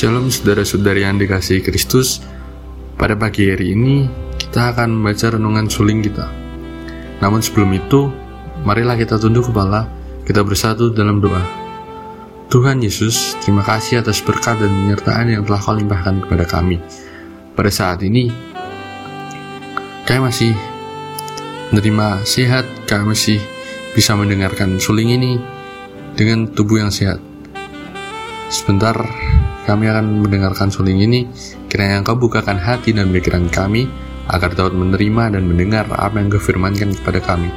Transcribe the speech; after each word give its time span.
Shalom 0.00 0.32
saudara-saudari 0.32 1.04
yang 1.04 1.20
dikasihi 1.20 1.60
Kristus. 1.60 2.24
Pada 2.96 3.12
pagi 3.20 3.52
hari 3.52 3.76
ini 3.76 4.08
kita 4.40 4.72
akan 4.72 4.96
membaca 4.96 5.36
renungan 5.36 5.68
suling 5.68 6.00
kita. 6.00 6.24
Namun 7.20 7.44
sebelum 7.44 7.68
itu 7.76 8.08
marilah 8.64 8.96
kita 8.96 9.20
tunduk 9.20 9.52
kepala 9.52 9.84
Kita 10.24 10.40
bersatu 10.40 10.88
dalam 10.88 11.20
doa. 11.20 11.44
Tuhan 12.48 12.80
Yesus, 12.80 13.36
terima 13.44 13.60
kasih 13.60 14.00
atas 14.00 14.24
berkat 14.24 14.56
dan 14.56 14.72
penyertaan 14.72 15.36
yang 15.36 15.44
telah 15.44 15.60
kau 15.60 15.76
limpahkan 15.76 16.24
kepada 16.24 16.48
kami. 16.48 16.80
Pada 17.52 17.68
saat 17.68 18.00
ini 18.00 18.32
Kami 20.08 20.32
masih 20.32 20.56
menerima 21.76 22.24
sehat 22.24 22.64
Kami 22.88 23.12
masih 23.12 23.36
bisa 23.92 24.16
mendengarkan 24.16 24.80
suling 24.80 25.12
ini 25.12 25.36
dengan 26.16 26.48
tubuh 26.48 26.80
yang 26.80 26.88
sehat. 26.88 27.20
Sebentar 28.48 28.96
kami 29.70 29.86
akan 29.86 30.26
mendengarkan 30.26 30.66
suling 30.66 30.98
ini, 30.98 31.30
kiranya 31.70 32.02
engkau 32.02 32.18
bukakan 32.18 32.58
hati 32.58 32.90
dan 32.90 33.14
pikiran 33.14 33.46
kami, 33.54 33.86
agar 34.26 34.50
dapat 34.50 34.74
menerima 34.74 35.38
dan 35.38 35.46
mendengar 35.46 35.86
apa 35.94 36.18
yang 36.18 36.26
kau 36.26 36.42
firmankan 36.42 36.90
kepada 36.98 37.22
kami. 37.22 37.54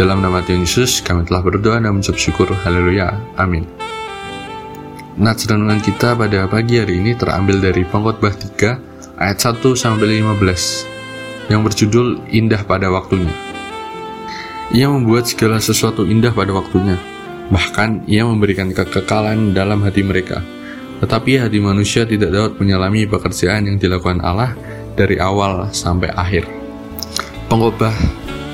Dalam 0.00 0.24
nama 0.24 0.40
Tuhan 0.40 0.64
Yesus, 0.64 1.04
kami 1.04 1.28
telah 1.28 1.44
berdoa 1.44 1.76
dan 1.76 1.92
mengucap 1.92 2.16
syukur. 2.16 2.48
Haleluya. 2.64 3.20
Amin. 3.36 3.68
Nats 5.20 5.44
renungan 5.44 5.84
kita 5.84 6.16
pada 6.16 6.48
pagi 6.48 6.80
hari 6.80 7.04
ini 7.04 7.12
terambil 7.12 7.60
dari 7.60 7.84
Pengkhotbah 7.84 8.32
3 8.32 9.20
ayat 9.20 9.36
1 9.36 9.60
sampai 9.76 10.24
15 10.24 11.52
yang 11.52 11.60
berjudul 11.60 12.32
Indah 12.32 12.64
pada 12.64 12.88
waktunya. 12.88 13.32
Ia 14.72 14.88
membuat 14.88 15.28
segala 15.28 15.60
sesuatu 15.60 16.08
indah 16.08 16.32
pada 16.32 16.52
waktunya. 16.52 16.96
Bahkan 17.52 18.08
ia 18.10 18.26
memberikan 18.26 18.74
kekekalan 18.74 19.54
dalam 19.54 19.80
hati 19.86 20.02
mereka 20.02 20.55
tetapi 21.00 21.42
hati 21.42 21.60
manusia 21.60 22.08
tidak 22.08 22.32
dapat 22.32 22.52
menyelami 22.56 23.04
pekerjaan 23.04 23.68
yang 23.68 23.76
dilakukan 23.76 24.24
Allah 24.24 24.56
dari 24.96 25.20
awal 25.20 25.68
sampai 25.70 26.08
akhir. 26.16 26.48
Pengkhotbah 27.52 27.92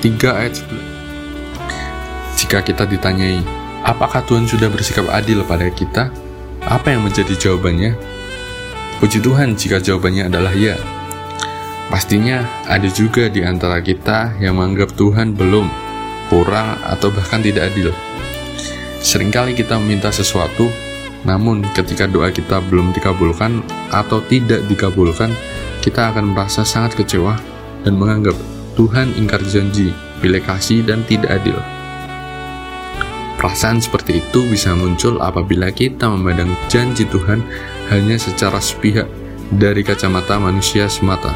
3 0.00 0.40
ayat 0.40 0.54
11. 0.56 2.40
Jika 2.40 2.64
kita 2.64 2.88
ditanyai, 2.88 3.44
apakah 3.84 4.24
Tuhan 4.24 4.48
sudah 4.48 4.72
bersikap 4.72 5.04
adil 5.12 5.44
pada 5.44 5.68
kita? 5.68 6.08
Apa 6.64 6.96
yang 6.96 7.04
menjadi 7.04 7.36
jawabannya? 7.36 7.92
Puji 9.00 9.20
Tuhan 9.20 9.56
jika 9.56 9.80
jawabannya 9.80 10.32
adalah 10.32 10.52
ya. 10.56 10.76
Pastinya 11.92 12.44
ada 12.64 12.88
juga 12.88 13.28
di 13.28 13.44
antara 13.44 13.84
kita 13.84 14.40
yang 14.40 14.56
menganggap 14.56 14.96
Tuhan 14.96 15.36
belum, 15.36 15.66
kurang, 16.32 16.80
atau 16.86 17.12
bahkan 17.12 17.44
tidak 17.44 17.72
adil. 17.72 17.92
Seringkali 19.00 19.56
kita 19.56 19.80
meminta 19.80 20.12
sesuatu 20.12 20.68
namun, 21.20 21.60
ketika 21.76 22.08
doa 22.08 22.32
kita 22.32 22.64
belum 22.72 22.96
dikabulkan 22.96 23.60
atau 23.92 24.24
tidak 24.24 24.64
dikabulkan, 24.72 25.28
kita 25.84 26.12
akan 26.12 26.32
merasa 26.32 26.64
sangat 26.64 26.96
kecewa 26.96 27.36
dan 27.84 28.00
menganggap 28.00 28.36
Tuhan 28.76 29.12
ingkar 29.20 29.44
janji, 29.44 29.92
pilih 30.24 30.40
kasih, 30.40 30.80
dan 30.80 31.04
tidak 31.04 31.40
adil. 31.40 31.56
Perasaan 33.36 33.80
seperti 33.80 34.20
itu 34.20 34.44
bisa 34.48 34.76
muncul 34.76 35.16
apabila 35.20 35.72
kita 35.72 36.08
memandang 36.12 36.52
janji 36.68 37.08
Tuhan 37.08 37.40
hanya 37.88 38.20
secara 38.20 38.60
sepihak 38.60 39.08
dari 39.48 39.80
kacamata 39.80 40.36
manusia 40.36 40.88
semata. 40.88 41.32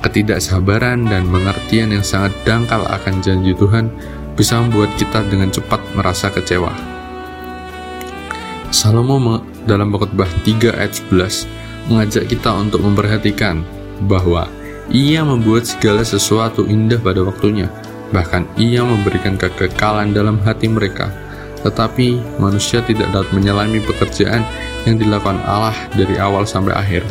Ketidaksabaran 0.00 1.08
dan 1.08 1.28
pengertian 1.28 1.92
yang 1.96 2.04
sangat 2.04 2.32
dangkal 2.44 2.84
akan 2.88 3.24
janji 3.24 3.56
Tuhan 3.56 3.88
bisa 4.36 4.60
membuat 4.60 4.92
kita 5.00 5.24
dengan 5.28 5.48
cepat 5.48 5.80
merasa 5.96 6.28
kecewa. 6.28 6.93
Salomo 8.74 9.38
dalam 9.70 9.94
khotbah 9.94 10.26
3 10.42 10.74
ayat 10.74 10.98
11 11.06 11.46
mengajak 11.86 12.26
kita 12.26 12.50
untuk 12.58 12.82
memperhatikan 12.82 13.62
bahwa 14.10 14.50
ia 14.90 15.22
membuat 15.22 15.62
segala 15.62 16.02
sesuatu 16.02 16.66
indah 16.66 16.98
pada 16.98 17.22
waktunya, 17.22 17.70
bahkan 18.10 18.42
ia 18.58 18.82
memberikan 18.82 19.38
kekekalan 19.38 20.10
dalam 20.10 20.42
hati 20.42 20.66
mereka. 20.66 21.14
Tetapi 21.62 22.18
manusia 22.42 22.82
tidak 22.82 23.14
dapat 23.14 23.30
menyelami 23.30 23.78
pekerjaan 23.78 24.42
yang 24.90 24.98
dilakukan 24.98 25.38
Allah 25.46 25.78
dari 25.94 26.18
awal 26.18 26.42
sampai 26.42 26.74
akhir. 26.74 27.06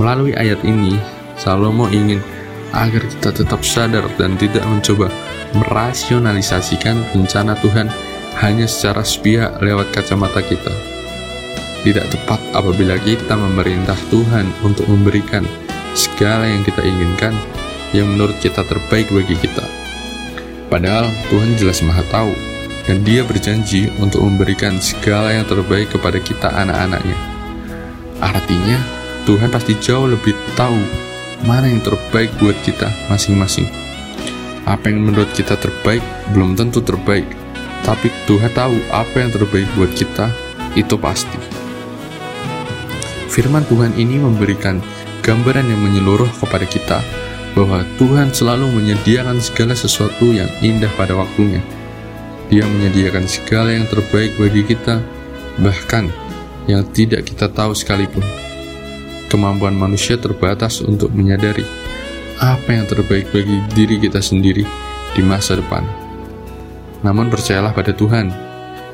Melalui 0.00 0.32
ayat 0.32 0.64
ini, 0.64 0.96
Salomo 1.36 1.84
ingin 1.92 2.24
agar 2.72 3.04
kita 3.12 3.44
tetap 3.44 3.60
sadar 3.60 4.08
dan 4.16 4.40
tidak 4.40 4.64
mencoba 4.64 5.12
merasionalisasikan 5.52 6.96
rencana 7.12 7.60
Tuhan 7.60 7.92
hanya 8.40 8.64
secara 8.64 9.04
sepihak 9.04 9.60
lewat 9.60 9.92
kacamata 9.92 10.40
kita. 10.40 10.72
Tidak 11.82 12.06
tepat 12.14 12.38
apabila 12.54 12.94
kita 13.02 13.34
memerintah 13.34 13.98
Tuhan 14.08 14.46
untuk 14.62 14.86
memberikan 14.86 15.42
segala 15.92 16.46
yang 16.46 16.62
kita 16.62 16.80
inginkan 16.80 17.34
yang 17.92 18.08
menurut 18.08 18.38
kita 18.38 18.64
terbaik 18.64 19.10
bagi 19.12 19.36
kita. 19.36 19.66
Padahal 20.72 21.12
Tuhan 21.28 21.58
jelas 21.60 21.84
maha 21.84 22.00
tahu 22.08 22.32
dan 22.88 23.04
dia 23.04 23.26
berjanji 23.26 23.92
untuk 24.00 24.24
memberikan 24.24 24.80
segala 24.80 25.34
yang 25.34 25.44
terbaik 25.44 25.92
kepada 25.92 26.16
kita 26.22 26.48
anak-anaknya. 26.48 27.18
Artinya, 28.22 28.78
Tuhan 29.26 29.50
pasti 29.50 29.76
jauh 29.82 30.06
lebih 30.06 30.32
tahu 30.54 30.78
mana 31.42 31.66
yang 31.66 31.82
terbaik 31.82 32.30
buat 32.38 32.54
kita 32.62 32.88
masing-masing. 33.10 33.66
Apa 34.62 34.88
yang 34.88 35.02
menurut 35.02 35.30
kita 35.34 35.58
terbaik 35.58 36.02
belum 36.30 36.54
tentu 36.54 36.78
terbaik 36.78 37.41
tapi 37.82 38.14
Tuhan 38.30 38.54
tahu 38.54 38.78
apa 38.94 39.16
yang 39.18 39.30
terbaik 39.34 39.66
buat 39.74 39.90
kita, 39.94 40.30
itu 40.78 40.94
pasti. 40.96 41.38
Firman 43.32 43.64
Tuhan 43.66 43.96
ini 43.96 44.20
memberikan 44.20 44.78
gambaran 45.24 45.64
yang 45.64 45.80
menyeluruh 45.80 46.28
kepada 46.36 46.66
kita 46.68 46.98
bahwa 47.56 47.84
Tuhan 48.00 48.32
selalu 48.32 48.68
menyediakan 48.76 49.40
segala 49.40 49.76
sesuatu 49.76 50.32
yang 50.32 50.48
indah 50.64 50.90
pada 50.96 51.16
waktunya. 51.16 51.60
Dia 52.52 52.68
menyediakan 52.68 53.24
segala 53.24 53.72
yang 53.72 53.88
terbaik 53.88 54.36
bagi 54.36 54.62
kita, 54.68 55.00
bahkan 55.60 56.12
yang 56.68 56.84
tidak 56.92 57.24
kita 57.28 57.48
tahu 57.48 57.72
sekalipun. 57.72 58.24
Kemampuan 59.32 59.72
manusia 59.72 60.20
terbatas 60.20 60.84
untuk 60.84 61.08
menyadari 61.16 61.64
apa 62.36 62.68
yang 62.68 62.84
terbaik 62.84 63.32
bagi 63.32 63.64
diri 63.72 63.96
kita 63.96 64.20
sendiri 64.20 64.64
di 65.16 65.22
masa 65.24 65.56
depan. 65.56 66.01
Namun 67.02 67.28
percayalah 67.30 67.74
pada 67.74 67.90
Tuhan, 67.90 68.30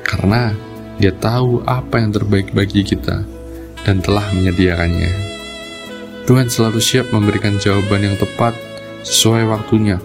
karena 0.01 0.53
Dia 0.99 1.15
tahu 1.15 1.63
apa 1.63 1.95
yang 2.03 2.11
terbaik 2.11 2.51
bagi 2.51 2.83
kita 2.83 3.23
dan 3.87 4.03
telah 4.03 4.27
menyediakannya. 4.35 5.13
Tuhan 6.27 6.51
selalu 6.51 6.83
siap 6.83 7.15
memberikan 7.15 7.55
jawaban 7.55 8.03
yang 8.03 8.19
tepat 8.19 8.51
sesuai 9.07 9.47
waktunya, 9.47 9.95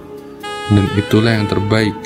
dan 0.71 0.87
itulah 0.95 1.35
yang 1.35 1.51
terbaik. 1.51 1.97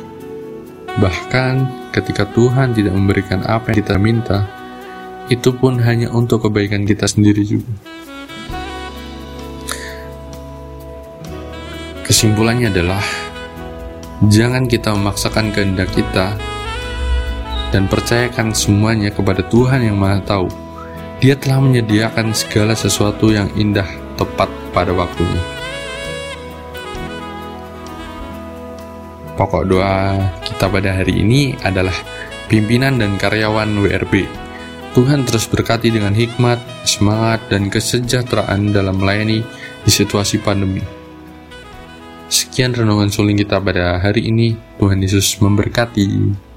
Bahkan 0.96 1.54
ketika 1.92 2.24
Tuhan 2.32 2.72
tidak 2.72 2.96
memberikan 2.96 3.44
apa 3.44 3.70
yang 3.70 3.78
kita 3.84 3.94
minta, 4.00 4.48
itu 5.28 5.52
pun 5.52 5.76
hanya 5.84 6.08
untuk 6.08 6.48
kebaikan 6.48 6.88
kita 6.88 7.04
sendiri 7.04 7.44
juga. 7.44 7.68
Kesimpulannya 12.08 12.72
adalah 12.72 13.04
Jangan 14.18 14.66
kita 14.66 14.98
memaksakan 14.98 15.54
kehendak 15.54 15.94
kita 15.94 16.34
dan 17.70 17.86
percayakan 17.86 18.50
semuanya 18.50 19.14
kepada 19.14 19.46
Tuhan 19.46 19.86
yang 19.86 19.94
Maha 19.94 20.18
Tahu. 20.26 20.50
Dia 21.22 21.38
telah 21.38 21.62
menyediakan 21.62 22.34
segala 22.34 22.74
sesuatu 22.74 23.30
yang 23.30 23.46
indah 23.54 23.86
tepat 24.18 24.50
pada 24.74 24.90
waktunya. 24.90 25.38
Pokok 29.38 29.62
doa 29.70 30.18
kita 30.42 30.66
pada 30.66 30.98
hari 30.98 31.22
ini 31.22 31.54
adalah 31.62 31.94
pimpinan 32.50 32.98
dan 32.98 33.14
karyawan 33.22 33.70
WRB. 33.70 34.26
Tuhan 34.98 35.30
terus 35.30 35.46
berkati 35.46 35.94
dengan 35.94 36.10
hikmat, 36.10 36.58
semangat, 36.82 37.46
dan 37.46 37.70
kesejahteraan 37.70 38.74
dalam 38.74 38.98
melayani 38.98 39.46
di 39.86 39.90
situasi 39.94 40.42
pandemi. 40.42 40.97
Sekian 42.58 42.74
renungan 42.74 43.06
suling 43.06 43.38
kita 43.38 43.62
pada 43.62 44.02
hari 44.02 44.34
ini. 44.34 44.58
Tuhan 44.82 44.98
Yesus 44.98 45.38
memberkati. 45.38 46.47